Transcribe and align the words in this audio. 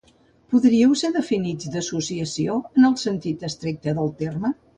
Podríeu 0.53 0.95
ser 1.01 1.11
definits 1.17 1.69
d’associació 1.75 2.57
en 2.71 2.89
el 2.91 2.97
sentit 3.03 3.47
estricte 3.53 3.97
del 4.01 4.13
terme? 4.25 4.53